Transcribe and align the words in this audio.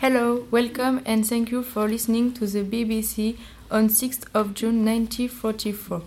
Hello, 0.00 0.46
welcome, 0.50 1.02
and 1.04 1.26
thank 1.26 1.50
you 1.50 1.62
for 1.62 1.86
listening 1.86 2.32
to 2.32 2.46
the 2.46 2.64
BBC 2.64 3.36
on 3.70 3.90
6th 3.90 4.24
of 4.32 4.54
June 4.54 4.82
1944. 4.82 6.00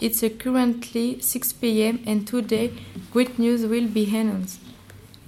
It's 0.00 0.24
currently 0.38 1.20
6 1.20 1.52
pm, 1.52 2.02
and 2.06 2.26
today 2.26 2.72
great 3.12 3.38
news 3.38 3.66
will 3.66 3.86
be 3.86 4.06
announced. 4.16 4.60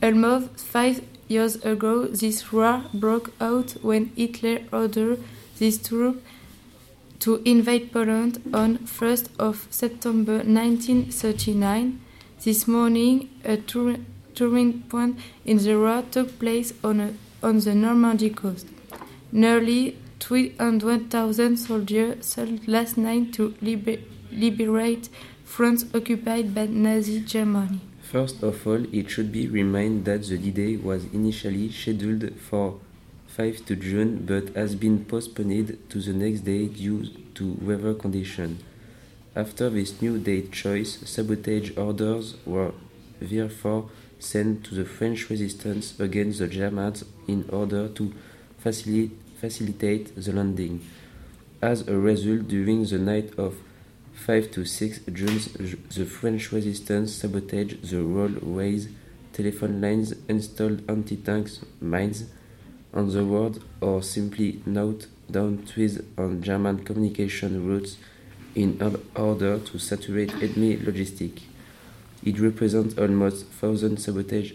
Almost 0.03 0.61
five 0.61 1.05
years 1.29 1.57
ago, 1.57 2.07
this 2.07 2.51
war 2.51 2.85
broke 2.95 3.35
out 3.39 3.73
when 3.83 4.13
Hitler 4.17 4.61
ordered 4.73 5.23
his 5.59 5.77
troops 5.77 6.23
to 7.19 7.43
invade 7.45 7.93
Poland 7.93 8.41
on 8.55 8.79
1st 8.79 9.29
of 9.39 9.67
September 9.69 10.37
1939. 10.37 12.01
This 12.43 12.67
morning, 12.67 13.29
a 13.45 13.59
turning 13.59 14.85
point 14.89 15.19
in 15.45 15.59
the 15.59 15.79
war 15.79 16.03
took 16.11 16.39
place 16.39 16.73
on, 16.83 17.01
a, 17.01 17.13
on 17.43 17.59
the 17.61 17.75
Normandy 17.75 18.31
coast. 18.31 18.67
Nearly 19.33 19.97
300,000 20.21 21.57
soldiers 21.57 22.27
sailed 22.27 22.67
last 22.69 22.97
night 22.99 23.33
to 23.35 23.55
liber- 23.63 24.03
liberate 24.33 25.09
France 25.45 25.85
occupied 25.95 26.55
by 26.55 26.67
Nazi 26.67 27.21
Germany. 27.21 27.81
First 28.03 28.43
of 28.43 28.67
all, 28.67 28.85
it 28.95 29.11
should 29.11 29.33
be 29.33 29.49
reminded 29.49 30.05
that 30.05 30.29
the 30.29 30.37
D-Day 30.37 30.77
was 30.77 31.05
initially 31.13 31.71
scheduled 31.71 32.39
for 32.41 32.81
5 33.29 33.65
to 33.67 33.77
June 33.77 34.25
but 34.27 34.55
has 34.57 34.75
been 34.75 35.05
postponed 35.05 35.79
to 35.89 36.01
the 36.01 36.13
next 36.13 36.41
day 36.41 36.67
due 36.67 37.07
to 37.35 37.57
weather 37.63 37.95
conditions. 37.95 38.63
After 39.37 39.71
this 39.71 40.03
new 40.03 40.19
date 40.19 40.51
choice, 40.53 40.99
sabotage 41.05 41.77
orders 41.77 42.35
were 42.45 42.73
therefore 43.21 43.89
sent 44.21 44.65
to 44.65 44.75
the 44.75 44.85
French 44.85 45.29
resistance 45.31 45.99
against 45.99 46.39
the 46.39 46.47
Germans 46.47 47.05
in 47.27 47.49
order 47.51 47.89
to 47.89 48.13
facili- 48.63 49.11
facilitate 49.41 50.15
the 50.15 50.33
landing. 50.33 50.87
As 51.61 51.89
a 51.89 51.97
result, 51.97 52.49
during 52.49 52.85
the 52.85 52.99
night 52.99 53.39
of 53.39 53.57
5 54.15 54.51
to 54.53 54.65
6 54.65 55.01
June, 55.13 55.41
the 55.95 56.05
French 56.05 56.53
resistance 56.53 57.13
sabotaged 57.15 57.91
the 57.91 58.03
railways, 58.03 58.89
telephone 59.33 59.81
lines, 59.81 60.15
installed 60.29 60.83
anti-tank 60.89 61.49
mines 61.81 62.25
on 62.93 63.11
the 63.11 63.23
road, 63.23 63.63
or 63.81 64.03
simply 64.03 64.63
knocked 64.67 65.07
down 65.31 65.65
trees 65.65 66.01
on 66.19 66.43
German 66.43 66.85
communication 66.85 67.67
routes 67.67 67.97
in 68.55 68.81
order 69.15 69.59
to 69.59 69.79
saturate 69.79 70.35
enemy 70.35 70.77
logistics. 70.77 71.43
It 72.23 72.39
represents 72.39 72.99
almost 72.99 73.47
1,000 73.47 73.99
sabotage 73.99 74.53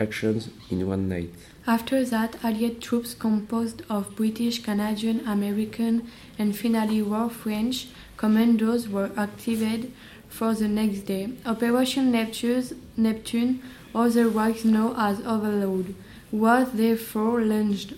actions 0.00 0.48
in 0.70 0.88
one 0.88 1.08
night. 1.08 1.30
After 1.66 2.02
that, 2.04 2.42
Allied 2.42 2.80
troops 2.80 3.12
composed 3.12 3.82
of 3.90 4.16
British, 4.16 4.62
Canadian, 4.62 5.20
American, 5.26 6.08
and 6.38 6.56
finally 6.56 7.02
war 7.02 7.28
French 7.28 7.88
commandos 8.16 8.88
were 8.88 9.10
activated 9.16 9.92
for 10.28 10.54
the 10.54 10.66
next 10.66 11.00
day. 11.00 11.28
Operation 11.44 12.10
Neptune, 12.10 13.62
otherwise 13.94 14.64
known 14.64 14.94
as 14.96 15.20
Overlord, 15.20 15.94
was 16.32 16.72
therefore 16.72 17.42
launched. 17.42 17.92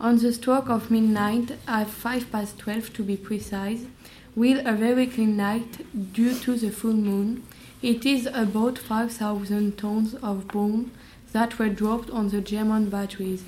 On 0.00 0.18
the 0.18 0.32
stroke 0.32 0.68
of 0.68 0.90
midnight, 0.90 1.52
at 1.66 1.88
5 1.88 2.30
past 2.30 2.58
12 2.58 2.92
to 2.92 3.02
be 3.02 3.16
precise, 3.16 3.86
will 4.36 4.60
a 4.66 4.72
very 4.74 5.06
clean 5.06 5.36
night 5.36 5.86
due 6.12 6.34
to 6.40 6.56
the 6.56 6.70
full 6.70 6.92
moon. 6.92 7.42
It 7.84 8.06
is 8.06 8.24
about 8.32 8.78
5,000 8.78 9.76
tons 9.76 10.14
of 10.14 10.48
bombs 10.48 10.90
that 11.32 11.58
were 11.58 11.68
dropped 11.68 12.08
on 12.08 12.30
the 12.30 12.40
German 12.40 12.88
batteries. 12.88 13.44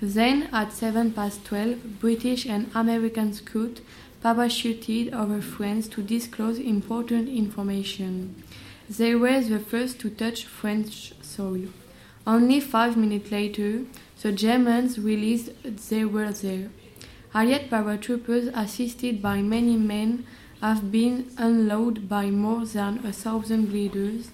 Then, 0.00 0.48
at 0.52 0.72
7 0.72 1.10
past 1.10 1.44
12, 1.46 1.98
British 1.98 2.46
and 2.46 2.70
American 2.76 3.32
scouts 3.32 3.80
parachuted 4.22 5.12
over 5.12 5.42
France 5.42 5.88
to 5.88 6.00
disclose 6.00 6.60
important 6.60 7.28
information. 7.28 8.40
They 8.88 9.16
were 9.16 9.40
the 9.40 9.58
first 9.58 9.98
to 9.98 10.10
touch 10.10 10.44
French 10.44 11.12
soil. 11.20 11.66
Only 12.24 12.60
five 12.60 12.96
minutes 12.96 13.32
later, 13.32 13.80
the 14.22 14.30
Germans 14.30 14.96
released 15.00 15.50
they 15.90 16.04
were 16.04 16.30
there. 16.30 16.70
Allied 17.34 17.68
paratroopers, 17.68 18.46
assisted 18.54 19.20
by 19.20 19.42
many 19.42 19.76
men, 19.76 20.24
have 20.60 20.90
been 20.90 21.30
unloaded 21.36 22.08
by 22.08 22.30
more 22.30 22.64
than 22.64 23.04
a 23.04 23.12
thousand 23.12 23.72
leaders, 23.72 24.30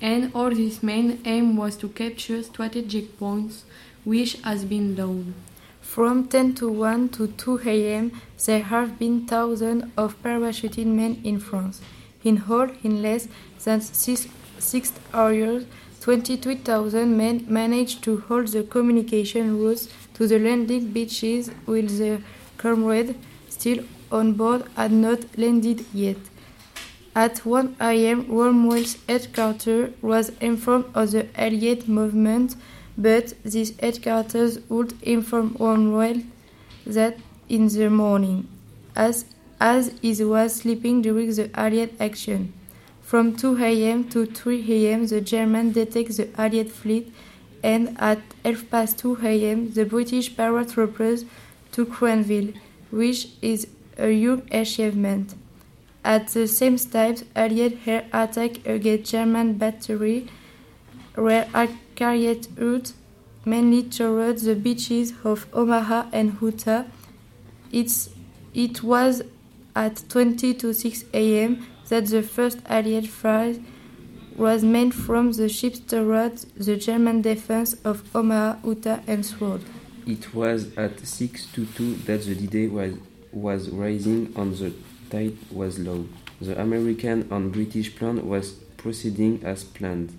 and 0.00 0.30
all 0.34 0.50
this 0.50 0.82
main 0.82 1.20
aim 1.24 1.56
was 1.56 1.76
to 1.76 1.88
capture 1.88 2.42
strategic 2.42 3.18
points, 3.18 3.64
which 4.04 4.34
has 4.42 4.64
been 4.64 4.94
done. 4.94 5.34
From 5.80 6.26
10 6.26 6.54
to 6.56 6.68
1 6.68 7.08
to 7.10 7.28
2 7.28 7.60
a.m., 7.66 8.12
there 8.46 8.62
have 8.62 8.98
been 8.98 9.26
thousands 9.26 9.84
of 9.96 10.20
parachuted 10.22 10.86
men 10.86 11.20
in 11.24 11.38
France. 11.38 11.80
In 12.22 12.42
all, 12.50 12.68
in 12.82 13.02
less 13.02 13.28
than 13.64 13.80
six, 13.80 14.26
six 14.58 14.92
hours, 15.12 15.66
23,000 16.00 17.16
men 17.16 17.46
managed 17.48 18.02
to 18.04 18.18
hold 18.28 18.48
the 18.48 18.62
communication 18.62 19.58
routes 19.58 19.88
to 20.14 20.26
the 20.26 20.38
landing 20.38 20.90
beaches 20.90 21.50
while 21.64 21.86
their 21.86 22.20
comrades, 22.58 23.14
still 23.48 23.84
on 24.10 24.34
board, 24.34 24.64
had 24.76 24.92
not 24.92 25.38
landed 25.38 25.84
yet. 25.92 26.16
At 27.16 27.46
1 27.46 27.76
a.m., 27.80 28.26
Rommel's 28.28 28.96
headquarters 29.08 29.92
was 30.02 30.30
informed 30.40 30.86
of 30.94 31.12
the 31.12 31.28
Allied 31.36 31.88
movement, 31.88 32.56
but 32.98 33.34
these 33.44 33.78
headquarters 33.78 34.58
would 34.68 34.94
inform 35.02 35.56
Rommel 35.60 36.22
that 36.86 37.18
in 37.48 37.68
the 37.68 37.88
morning, 37.88 38.48
as, 38.96 39.26
as 39.60 39.92
he 40.02 40.24
was 40.24 40.56
sleeping 40.56 41.02
during 41.02 41.32
the 41.34 41.50
Allied 41.54 41.90
action. 42.00 42.52
From 43.02 43.36
2 43.36 43.58
a.m. 43.62 44.08
to 44.08 44.26
3 44.26 44.72
a.m., 44.72 45.06
the 45.06 45.20
Germans 45.20 45.74
detect 45.74 46.16
the 46.16 46.28
Allied 46.36 46.72
fleet, 46.72 47.14
and 47.62 47.96
at 48.00 48.20
half 48.44 48.68
past 48.70 48.98
2 48.98 49.18
a.m., 49.22 49.72
the 49.72 49.84
British 49.84 50.34
paratroopers 50.34 51.26
to 51.72 51.84
Grenville, 51.84 52.54
which 52.90 53.28
is 53.40 53.68
a 53.98 54.10
huge 54.10 54.42
achievement. 54.50 55.34
At 56.04 56.28
the 56.28 56.46
same 56.46 56.76
time, 56.76 57.16
Allied 57.34 57.78
air 57.86 58.04
attack 58.12 58.66
against 58.66 59.10
German 59.10 59.54
battery 59.54 60.28
were 61.16 61.46
carried 61.94 62.46
out 62.60 62.92
mainly 63.44 63.82
towards 63.82 64.42
the 64.42 64.54
beaches 64.54 65.12
of 65.24 65.46
Omaha 65.52 66.06
and 66.12 66.36
Utah. 66.40 66.84
It's, 67.72 68.10
it 68.52 68.82
was 68.82 69.22
at 69.76 70.02
20 70.08 70.54
to 70.54 70.72
6 70.72 71.04
a.m. 71.12 71.66
that 71.88 72.06
the 72.06 72.22
first 72.22 72.58
Allied 72.66 73.08
fire 73.08 73.56
was 74.36 74.64
made 74.64 74.94
from 74.94 75.32
the 75.32 75.48
ships 75.48 75.78
towards 75.78 76.44
the 76.56 76.76
German 76.76 77.22
defense 77.22 77.74
of 77.84 78.02
Omaha, 78.14 78.58
Utah, 78.64 79.00
and 79.06 79.24
Sword. 79.24 79.62
It 80.06 80.34
was 80.34 80.76
at 80.76 81.00
6 81.00 81.46
to 81.52 81.66
2 81.66 81.94
that 82.06 82.24
the 82.24 82.34
D-Day 82.34 82.66
was, 82.68 82.94
was 83.34 83.68
rising 83.70 84.32
and 84.36 84.56
the 84.56 84.72
tide 85.10 85.36
was 85.50 85.78
low. 85.78 86.06
The 86.40 86.60
American 86.60 87.28
and 87.30 87.52
British 87.52 87.94
plan 87.96 88.26
was 88.28 88.52
proceeding 88.76 89.42
as 89.44 89.64
planned. 89.64 90.16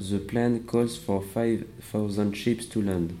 The 0.00 0.18
plan 0.18 0.64
calls 0.64 0.96
for 0.96 1.22
5,000 1.22 2.32
ships 2.32 2.66
to 2.66 2.82
land. 2.82 3.18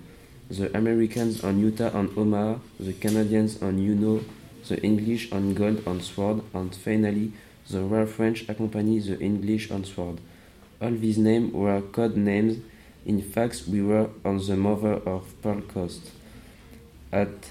The 0.50 0.76
Americans 0.76 1.44
on 1.44 1.60
Utah 1.60 1.90
and 1.94 2.16
Omaha, 2.16 2.58
the 2.80 2.92
Canadians 2.92 3.62
on 3.62 3.78
Juno, 3.78 4.24
the 4.68 4.80
English 4.82 5.32
on 5.32 5.54
Gold 5.54 5.86
and 5.86 6.02
Sword, 6.02 6.42
and 6.52 6.74
finally 6.74 7.32
the 7.70 7.80
Royal 7.82 8.06
French 8.06 8.48
accompany 8.48 8.98
the 8.98 9.18
English 9.20 9.70
on 9.70 9.84
Sword. 9.84 10.20
All 10.80 10.90
these 10.90 11.18
names 11.18 11.52
were 11.52 11.80
code 11.80 12.16
names. 12.16 12.58
In 13.06 13.22
fact, 13.22 13.64
we 13.68 13.80
were 13.82 14.10
on 14.24 14.38
the 14.38 14.56
Mother 14.56 14.94
of 14.94 15.40
Pearl 15.42 15.60
coast. 15.62 16.10
At 17.12 17.50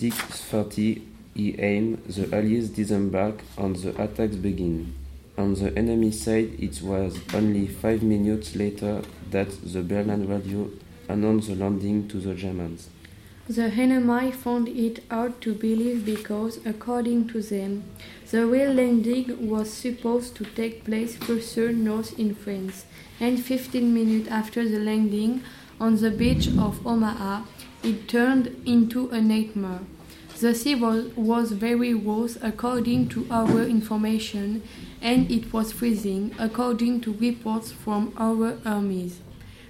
6.30 0.00 1.02
a.m., 1.36 2.02
the 2.06 2.34
Allies 2.34 2.70
disembark 2.70 3.42
and 3.58 3.76
the 3.76 3.90
attacks 4.02 4.36
begin. 4.36 4.94
On 5.36 5.54
the 5.54 5.76
enemy 5.76 6.10
side, 6.10 6.50
it 6.58 6.80
was 6.82 7.20
only 7.34 7.66
five 7.66 8.02
minutes 8.02 8.56
later 8.56 9.02
that 9.30 9.50
the 9.62 9.82
Berlin 9.82 10.26
radio 10.28 10.70
announced 11.08 11.48
the 11.48 11.56
landing 11.56 12.08
to 12.08 12.18
the 12.18 12.34
Germans. 12.34 12.88
The 13.48 13.64
enemy 13.64 14.32
found 14.32 14.68
it 14.68 15.04
hard 15.10 15.40
to 15.42 15.54
believe 15.54 16.06
because, 16.06 16.58
according 16.64 17.28
to 17.28 17.42
them, 17.42 17.84
the 18.30 18.46
real 18.46 18.72
landing 18.72 19.48
was 19.48 19.70
supposed 19.70 20.36
to 20.36 20.44
take 20.44 20.84
place 20.84 21.16
further 21.16 21.70
north 21.70 22.18
in 22.18 22.34
France, 22.34 22.86
and 23.20 23.38
15 23.38 23.92
minutes 23.92 24.28
after 24.30 24.66
the 24.66 24.78
landing 24.78 25.42
on 25.78 25.96
the 25.96 26.10
beach 26.10 26.48
of 26.48 26.86
Omaha, 26.86 27.42
it 27.82 28.08
turned 28.08 28.62
into 28.64 29.08
a 29.10 29.20
nightmare. 29.20 29.80
The 30.40 30.54
sea 30.54 30.74
was, 30.74 31.06
was 31.16 31.52
very 31.52 31.94
rough 31.94 32.36
according 32.42 33.08
to 33.10 33.26
our 33.30 33.62
information, 33.62 34.62
and 35.00 35.30
it 35.30 35.52
was 35.52 35.72
freezing 35.72 36.34
according 36.38 37.00
to 37.02 37.14
reports 37.14 37.70
from 37.70 38.12
our 38.16 38.58
armies. 38.64 39.20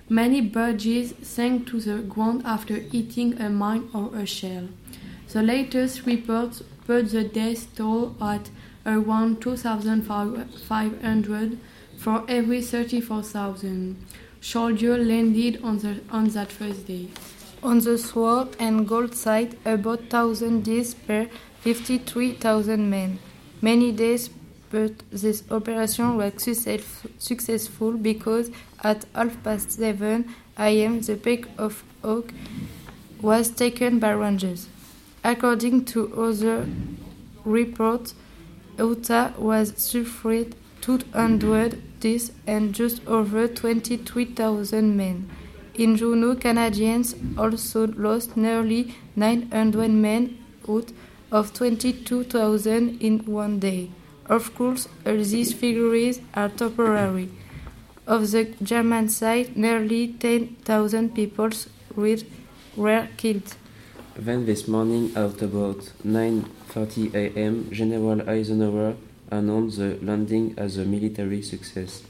Many 0.09 0.41
birds 0.41 1.15
sank 1.23 1.67
to 1.69 1.81
the 1.81 1.99
ground 1.99 2.43
after 2.45 2.81
eating 2.93 3.41
a 3.41 3.49
mine 3.49 3.89
or 3.95 4.15
a 4.15 4.27
shell. 4.27 4.69
The 5.33 5.43
latest 5.43 6.05
reports 6.05 6.63
put 6.87 7.11
the 7.11 7.25
death 7.25 7.75
toll 7.75 8.15
at 8.21 8.51
around 8.85 9.41
2,500 9.41 11.59
for 11.97 12.25
every 12.29 12.61
34,000 12.61 13.97
soldiers 14.41 15.07
landed 15.07 15.63
on, 15.63 15.79
the, 15.79 16.01
on 16.11 16.29
that 16.31 16.51
first 16.51 16.87
day. 16.87 17.09
On 17.63 17.79
the 17.79 17.97
sword 17.97 18.57
and 18.59 18.89
gold 18.89 19.15
side, 19.15 19.57
about 19.65 20.01
1,000 20.01 20.65
days 20.65 20.95
per 20.95 21.29
53,000 21.61 22.91
men. 22.91 23.21
Many 23.61 23.93
days, 23.93 24.31
but 24.71 24.99
this 25.11 25.45
operation 25.49 26.17
was 26.17 26.33
successful 27.19 27.93
because 27.93 28.51
at 28.83 29.05
half 29.15 29.41
past 29.45 29.71
7 29.71 30.35
am 30.59 31.01
the 31.03 31.15
Peak 31.15 31.47
of 31.57 31.85
Oak 32.03 32.33
was 33.21 33.49
taken 33.49 34.01
by 34.01 34.11
Rangers. 34.11 34.67
According 35.23 35.85
to 35.85 36.13
other 36.21 36.67
reports, 37.45 38.17
Utah 38.77 39.31
was 39.39 39.73
suffered 39.77 40.57
200 40.81 42.01
deaths 42.01 42.33
and 42.45 42.75
just 42.75 43.07
over 43.07 43.47
23,000 43.47 44.97
men. 44.97 45.31
In 45.75 45.97
Juno, 45.97 46.35
Canadians 46.35 47.15
also 47.39 47.87
lost 47.87 48.37
nearly 48.37 48.95
900 49.17 49.91
men 49.91 50.37
out 50.69 50.93
of 51.31 51.55
22,000 51.55 53.01
in 53.01 53.21
one 53.21 53.59
day. 53.59 53.89
Of 54.27 54.55
course, 54.55 54.87
all 55.07 55.17
these 55.17 55.55
figures 55.55 56.21
are 56.35 56.51
temporary. 56.51 57.31
Of 58.07 58.31
the 58.33 58.45
German 58.63 59.09
side, 59.09 59.57
nearly 59.57 60.09
10,000 60.09 61.15
people 61.15 61.51
were 61.97 63.09
killed. 63.17 63.55
Then 64.15 64.45
this 64.45 64.69
morning 64.69 65.13
at 65.17 65.41
about 65.41 65.91
9.30 66.07 67.35
am, 67.35 67.71
General 67.71 68.29
Eisenhower 68.29 68.95
announced 69.31 69.79
the 69.79 69.99
landing 70.03 70.55
as 70.59 70.77
a 70.77 70.85
military 70.85 71.41
success. 71.41 72.03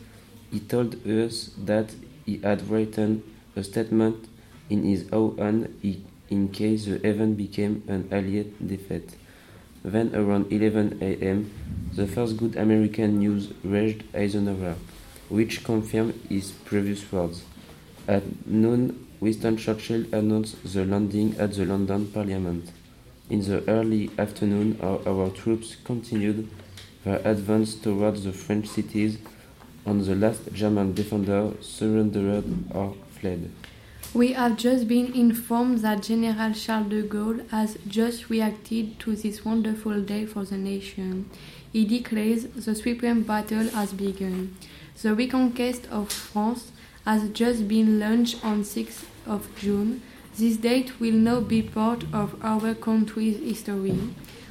He 0.50 0.58
told 0.58 1.06
us 1.06 1.50
that 1.64 1.94
he 2.26 2.38
had 2.38 2.68
written 2.68 3.22
a 3.56 3.62
statement 3.64 4.28
in 4.70 4.84
his 4.84 5.06
own 5.12 5.68
in 6.30 6.48
case 6.48 6.86
the 6.86 7.06
event 7.06 7.36
became 7.36 7.82
an 7.88 8.08
Allied 8.10 8.52
defeat. 8.66 9.16
Then 9.84 10.14
around 10.14 10.52
11 10.52 11.02
am, 11.02 11.50
the 11.94 12.06
first 12.06 12.36
good 12.36 12.56
American 12.56 13.18
news 13.18 13.52
reached 13.64 14.02
Eisenhower, 14.14 14.76
which 15.28 15.64
confirmed 15.64 16.14
his 16.28 16.52
previous 16.52 17.10
words. 17.12 17.42
At 18.08 18.46
noon, 18.46 19.08
Winston 19.20 19.56
Churchill 19.56 20.04
announced 20.12 20.56
the 20.72 20.84
landing 20.84 21.36
at 21.38 21.52
the 21.54 21.66
London 21.66 22.06
Parliament. 22.06 22.70
In 23.28 23.40
the 23.42 23.62
early 23.68 24.10
afternoon, 24.18 24.78
our, 24.80 25.00
our 25.06 25.30
troops 25.30 25.76
continued 25.84 26.48
their 27.04 27.20
advance 27.24 27.74
towards 27.74 28.24
the 28.24 28.32
French 28.32 28.68
cities, 28.68 29.18
and 29.84 30.04
the 30.04 30.14
last 30.14 30.52
German 30.52 30.94
defender 30.94 31.52
surrendered 31.60 32.44
or 32.74 32.94
fled. 33.18 33.50
We 34.14 34.34
have 34.34 34.58
just 34.58 34.88
been 34.88 35.14
informed 35.14 35.78
that 35.78 36.02
General 36.02 36.52
Charles 36.52 36.90
de 36.90 37.02
Gaulle 37.02 37.48
has 37.48 37.78
just 37.88 38.28
reacted 38.28 38.98
to 39.00 39.16
this 39.16 39.42
wonderful 39.42 40.02
day 40.02 40.26
for 40.26 40.44
the 40.44 40.58
nation. 40.58 41.30
He 41.72 41.86
declares 41.86 42.44
the 42.44 42.74
supreme 42.74 43.22
battle 43.22 43.70
has 43.70 43.94
begun. 43.94 44.54
The 45.00 45.14
reconquest 45.14 45.88
of 45.90 46.12
France 46.12 46.72
has 47.06 47.30
just 47.30 47.66
been 47.66 47.98
launched 47.98 48.44
on 48.44 48.64
6th 48.64 49.04
of 49.26 49.48
June. 49.56 50.02
This 50.36 50.58
date 50.58 51.00
will 51.00 51.14
now 51.14 51.40
be 51.40 51.62
part 51.62 52.04
of 52.12 52.36
our 52.44 52.74
country's 52.74 53.38
history. 53.38 53.98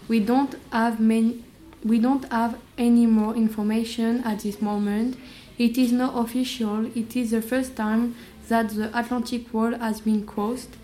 We 0.08 0.20
don't 0.20 0.56
have 0.72 1.00
many 1.00 1.44
we 1.84 2.00
don't 2.00 2.32
have 2.32 2.60
any 2.78 3.06
more 3.06 3.36
information 3.36 4.22
at 4.24 4.40
this 4.40 4.62
moment. 4.62 5.18
It 5.58 5.78
is 5.78 5.92
not 5.92 6.18
official. 6.18 6.86
It 6.96 7.16
is 7.16 7.32
the 7.32 7.42
first 7.42 7.76
time 7.76 8.16
that 8.48 8.70
the 8.70 8.98
Atlantic 8.98 9.54
Wall 9.54 9.76
has 9.78 10.02
been 10.02 10.26
crossed. 10.26 10.76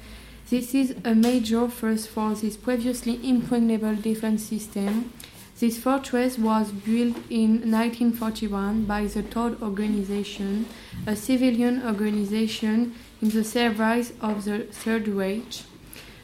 This 0.50 0.74
is 0.74 0.96
a 1.04 1.14
major 1.14 1.68
first 1.68 2.08
for 2.08 2.34
this 2.34 2.56
previously 2.56 3.20
impregnable 3.28 3.96
defense 3.96 4.44
system. 4.44 5.12
This 5.60 5.78
fortress 5.78 6.38
was 6.38 6.72
built 6.72 7.18
in 7.30 7.72
1941 7.72 8.86
by 8.86 9.06
the 9.08 9.24
Todt 9.24 9.62
Organization, 9.62 10.68
a 11.08 11.16
civilian 11.16 11.84
organization 11.84 12.94
in 13.22 13.30
the 13.30 13.44
service 13.44 14.14
of 14.22 14.46
the 14.46 14.60
Third 14.72 15.08
Reich. 15.08 15.64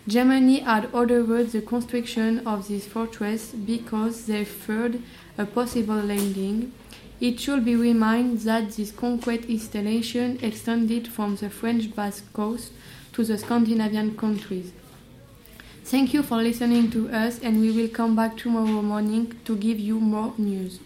Germany 0.06 0.60
had 0.60 0.90
ordered 0.94 1.52
the 1.52 1.62
construction 1.62 2.46
of 2.46 2.68
this 2.68 2.86
fortress 2.86 3.52
because 3.52 4.26
they 4.26 4.44
feared 4.44 5.02
a 5.38 5.46
possible 5.46 5.96
landing. 5.96 6.74
It 7.22 7.40
should 7.40 7.64
be 7.64 7.78
reminded 7.78 8.40
that 8.42 8.72
this 8.72 8.92
concrete 8.92 9.46
installation 9.46 10.40
extended 10.42 11.08
from 11.08 11.38
the 11.38 11.50
French 11.50 11.96
Basque 11.96 12.34
coast 12.34 12.74
to 13.14 13.24
the 13.24 13.38
Scandinavian 13.38 14.18
countries. 14.18 14.74
Thank 15.86 16.14
you 16.14 16.22
for 16.22 16.38
listening 16.44 16.92
to 16.92 17.10
us, 17.10 17.40
and 17.40 17.62
we 17.62 17.72
will 17.72 17.88
come 17.88 18.14
back 18.14 18.36
tomorrow 18.36 18.82
morning 18.82 19.34
to 19.46 19.56
give 19.56 19.80
you 19.80 20.02
more 20.02 20.34
news. 20.38 20.80